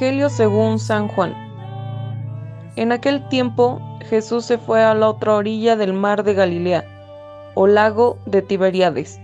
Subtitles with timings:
[0.00, 1.34] Evangelio según San Juan.
[2.76, 6.84] En aquel tiempo Jesús se fue a la otra orilla del mar de Galilea,
[7.56, 9.18] o lago de Tiberíades.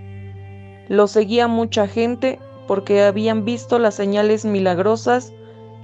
[0.89, 5.33] Lo seguía mucha gente porque habían visto las señales milagrosas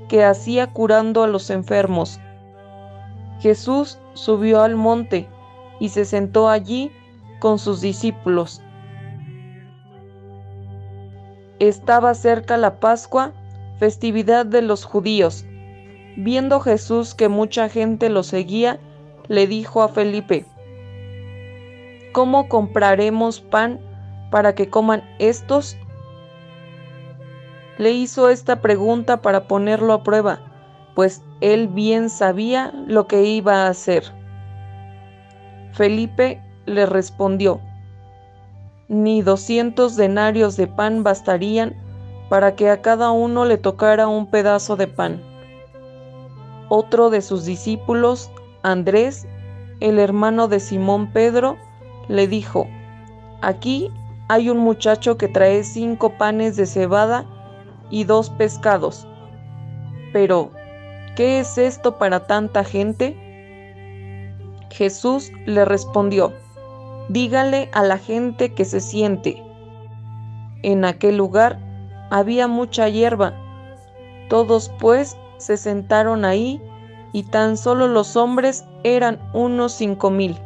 [0.08, 2.18] que hacía curando a los enfermos.
[3.38, 5.28] Jesús subió al monte
[5.78, 6.90] y se sentó allí
[7.38, 8.60] con sus discípulos.
[11.60, 13.34] Estaba cerca la Pascua
[13.80, 15.46] festividad de los judíos.
[16.14, 18.78] Viendo Jesús que mucha gente lo seguía,
[19.26, 20.44] le dijo a Felipe,
[22.12, 23.80] ¿Cómo compraremos pan
[24.30, 25.78] para que coman estos?
[27.78, 30.40] Le hizo esta pregunta para ponerlo a prueba,
[30.94, 34.04] pues él bien sabía lo que iba a hacer.
[35.72, 37.60] Felipe le respondió,
[38.88, 41.74] ni doscientos denarios de pan bastarían
[42.30, 45.20] para que a cada uno le tocara un pedazo de pan.
[46.68, 48.30] Otro de sus discípulos,
[48.62, 49.26] Andrés,
[49.80, 51.56] el hermano de Simón Pedro,
[52.08, 52.68] le dijo,
[53.42, 53.90] Aquí
[54.28, 57.26] hay un muchacho que trae cinco panes de cebada
[57.90, 59.08] y dos pescados.
[60.12, 60.52] Pero,
[61.16, 63.16] ¿qué es esto para tanta gente?
[64.70, 66.32] Jesús le respondió,
[67.08, 69.42] Dígale a la gente que se siente.
[70.62, 71.69] En aquel lugar
[72.10, 73.34] había mucha hierba.
[74.28, 76.60] Todos pues se sentaron ahí
[77.12, 80.36] y tan solo los hombres eran unos cinco mil.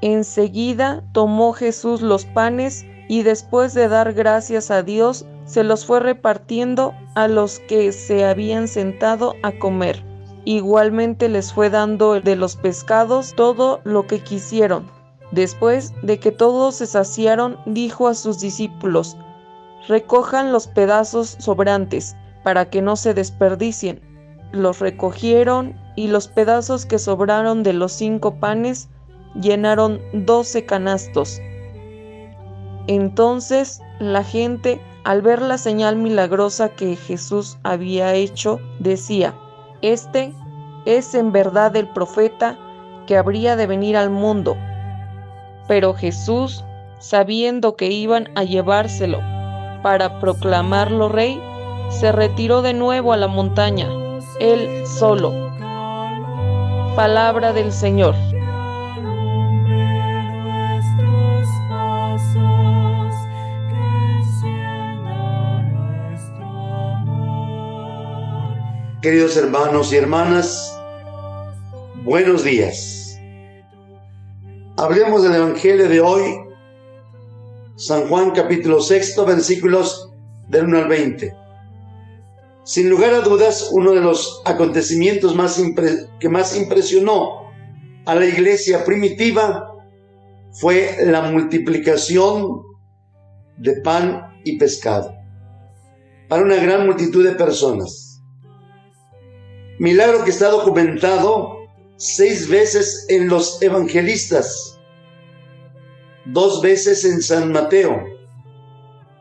[0.00, 5.98] Enseguida tomó Jesús los panes y después de dar gracias a Dios, se los fue
[5.98, 10.04] repartiendo a los que se habían sentado a comer.
[10.44, 14.86] Igualmente les fue dando de los pescados todo lo que quisieron.
[15.32, 19.16] Después de que todos se saciaron, dijo a sus discípulos,
[19.86, 24.00] recojan los pedazos sobrantes, para que no se desperdicien.
[24.52, 28.88] Los recogieron y los pedazos que sobraron de los cinco panes
[29.34, 31.40] llenaron doce canastos.
[32.86, 39.34] Entonces la gente, al ver la señal milagrosa que Jesús había hecho, decía,
[39.82, 40.32] Este
[40.86, 42.56] es en verdad el profeta
[43.06, 44.56] que habría de venir al mundo.
[45.66, 46.64] Pero Jesús,
[46.98, 49.20] sabiendo que iban a llevárselo,
[49.82, 51.40] para proclamarlo rey,
[51.90, 53.88] se retiró de nuevo a la montaña,
[54.40, 55.32] él solo.
[56.96, 58.14] Palabra del Señor.
[69.00, 70.76] Queridos hermanos y hermanas,
[72.02, 73.18] buenos días.
[74.76, 76.47] Hablemos del Evangelio de hoy
[77.78, 80.10] San Juan capítulo 6, versículos
[80.48, 81.32] del 1 al 20.
[82.64, 85.62] Sin lugar a dudas, uno de los acontecimientos más
[86.18, 87.52] que más impresionó
[88.04, 89.76] a la iglesia primitiva
[90.50, 92.62] fue la multiplicación
[93.58, 95.14] de pan y pescado
[96.28, 98.20] para una gran multitud de personas.
[99.78, 101.58] Milagro que está documentado
[101.96, 104.77] seis veces en los evangelistas
[106.28, 108.04] dos veces en San Mateo,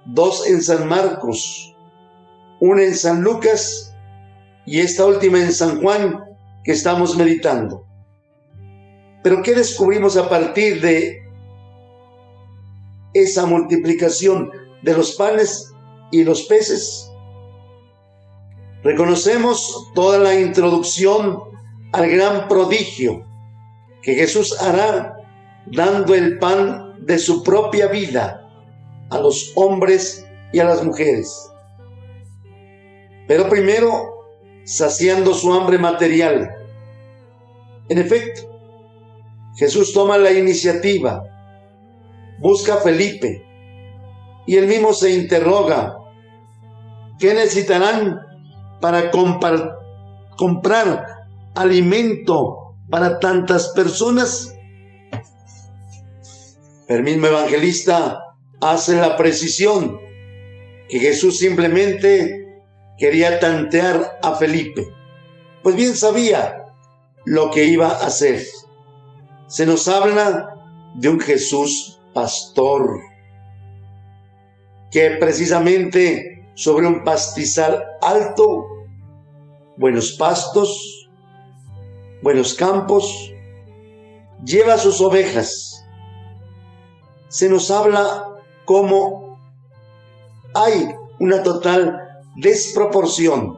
[0.06, 1.74] dos en San Marcos,
[2.60, 3.96] una en San Lucas
[4.66, 6.24] y esta última en San Juan
[6.64, 7.86] que estamos meditando.
[9.24, 11.22] Pero ¿qué descubrimos a partir de
[13.14, 14.52] esa multiplicación
[14.82, 15.72] de los panes
[16.12, 17.10] y los peces?
[18.84, 21.40] Reconocemos toda la introducción
[21.94, 23.26] al gran prodigio
[24.02, 25.16] que Jesús hará
[25.66, 28.48] dando el pan de su propia vida
[29.10, 31.52] a los hombres y a las mujeres.
[33.28, 34.18] Pero primero,
[34.64, 36.56] saciando su hambre material.
[37.90, 38.42] En efecto,
[39.56, 41.24] Jesús toma la iniciativa,
[42.40, 43.44] busca a Felipe
[44.46, 45.98] y él mismo se interroga,
[47.20, 48.20] ¿qué necesitarán
[48.82, 49.10] para
[50.38, 51.26] comprar
[51.56, 54.57] alimento para tantas personas?
[56.88, 60.00] El mismo evangelista hace la precisión
[60.88, 62.64] que Jesús simplemente
[62.98, 64.88] quería tantear a Felipe,
[65.64, 66.64] pues bien sabía
[67.26, 68.42] lo que iba a hacer.
[69.48, 70.56] Se nos habla
[70.96, 73.02] de un Jesús pastor,
[74.90, 78.66] que precisamente sobre un pastizal alto,
[79.76, 81.10] buenos pastos,
[82.22, 83.34] buenos campos,
[84.46, 85.77] lleva sus ovejas
[87.38, 88.34] se nos habla
[88.66, 89.38] cómo
[90.56, 90.90] hay
[91.20, 93.56] una total desproporción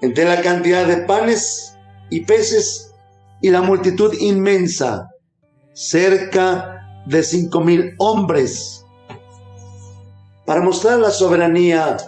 [0.00, 1.76] entre la cantidad de panes
[2.10, 2.92] y peces
[3.40, 5.08] y la multitud inmensa,
[5.72, 8.84] cerca de cinco mil hombres,
[10.44, 11.98] para mostrar la soberanía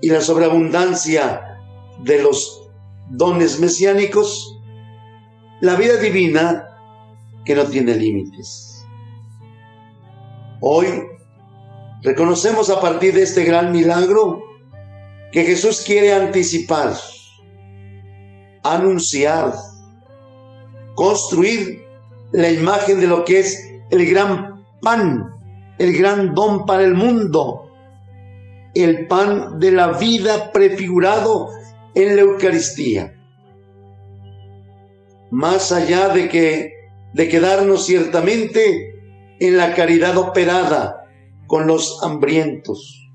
[0.00, 1.60] y la sobreabundancia
[2.02, 2.68] de los
[3.10, 4.58] dones mesiánicos,
[5.60, 6.66] la vida divina
[7.44, 8.71] que no tiene límites.
[10.64, 10.86] Hoy
[12.02, 14.44] reconocemos a partir de este gran milagro
[15.32, 16.94] que Jesús quiere anticipar,
[18.62, 19.54] anunciar,
[20.94, 21.84] construir
[22.30, 25.34] la imagen de lo que es el gran pan,
[25.78, 27.68] el gran don para el mundo,
[28.72, 31.48] el pan de la vida prefigurado
[31.96, 33.12] en la Eucaristía.
[35.32, 36.72] Más allá de que
[37.14, 38.91] de quedarnos ciertamente
[39.42, 41.04] en la caridad operada
[41.48, 43.10] con los hambrientos,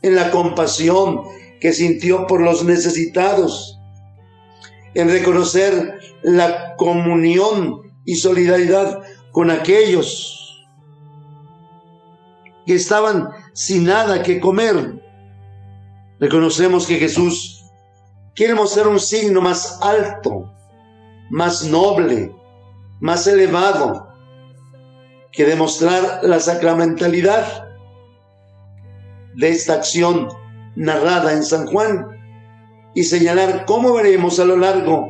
[0.00, 1.22] en la compasión
[1.60, 3.76] que sintió por los necesitados,
[4.94, 9.02] en reconocer la comunión y solidaridad
[9.32, 10.62] con aquellos
[12.64, 15.02] que estaban sin nada que comer.
[16.20, 17.64] Reconocemos que Jesús
[18.36, 20.54] quiere mostrar un signo más alto,
[21.28, 22.32] más noble,
[23.00, 24.09] más elevado,
[25.32, 27.68] que demostrar la sacramentalidad
[29.34, 30.28] de esta acción
[30.74, 32.06] narrada en San Juan
[32.94, 35.08] y señalar cómo veremos a lo largo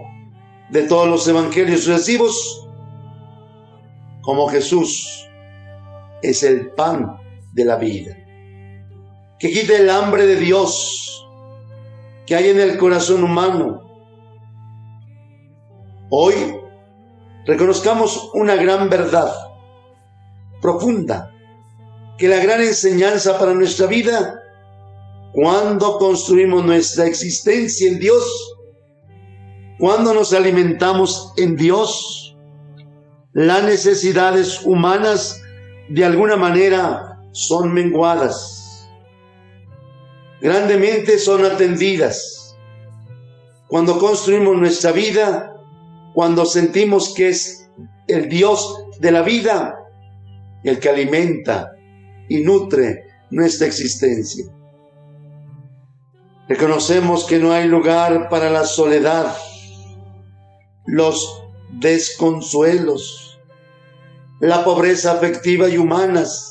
[0.71, 2.69] de todos los evangelios sucesivos
[4.21, 5.29] como Jesús
[6.23, 7.17] es el pan
[7.53, 8.17] de la vida,
[9.39, 11.27] que quite el hambre de Dios
[12.27, 13.83] que hay en el corazón humano.
[16.11, 16.35] Hoy
[17.47, 19.50] reconozcamos una gran verdad
[20.61, 21.33] profunda,
[22.19, 24.41] que la gran enseñanza para nuestra vida,
[25.33, 28.57] cuando construimos nuestra existencia en Dios,
[29.79, 32.37] cuando nos alimentamos en Dios,
[33.33, 35.41] las necesidades humanas
[35.89, 38.89] de alguna manera son menguadas,
[40.41, 42.57] grandemente son atendidas.
[43.69, 45.57] Cuando construimos nuestra vida,
[46.13, 47.71] cuando sentimos que es
[48.09, 49.80] el Dios de la vida,
[50.65, 51.73] el que alimenta
[52.29, 54.47] y nutre nuestra existencia.
[56.49, 59.37] Reconocemos que no hay lugar para la soledad,
[60.87, 63.41] los desconsuelos,
[64.41, 66.51] la pobreza afectiva y humanas,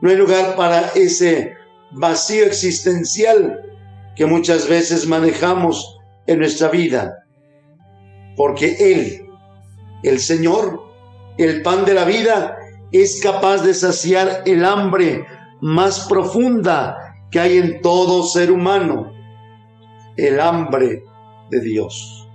[0.00, 1.54] no hay lugar para ese
[1.90, 3.60] vacío existencial
[4.16, 7.26] que muchas veces manejamos en nuestra vida.
[8.36, 9.26] Porque Él,
[10.02, 10.82] el Señor,
[11.36, 12.56] el pan de la vida,
[12.92, 15.26] es capaz de saciar el hambre
[15.60, 16.96] más profunda
[17.30, 19.12] que hay en todo ser humano,
[20.16, 21.04] el hambre
[21.50, 22.28] de Dios.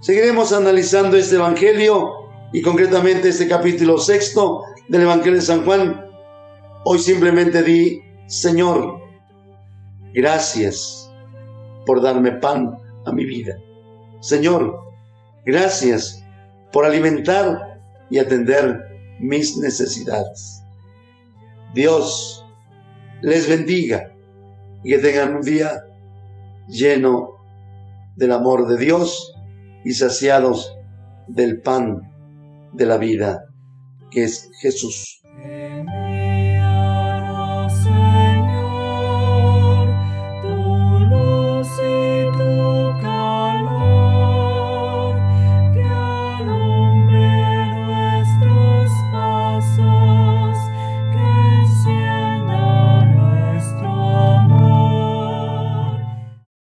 [0.00, 6.12] Seguiremos analizando este Evangelio y concretamente este capítulo sexto del Evangelio de San Juan
[6.84, 9.00] Hoy simplemente di, Señor,
[10.12, 11.08] gracias
[11.86, 13.56] por darme pan a mi vida.
[14.18, 14.80] Señor,
[15.46, 16.24] gracias
[16.72, 18.91] por alimentar y atender
[19.22, 20.62] mis necesidades.
[21.74, 22.44] Dios
[23.22, 24.12] les bendiga
[24.84, 25.84] y que tengan un día
[26.68, 27.30] lleno
[28.16, 29.32] del amor de Dios
[29.84, 30.76] y saciados
[31.28, 32.12] del pan
[32.72, 33.46] de la vida
[34.10, 35.22] que es Jesús.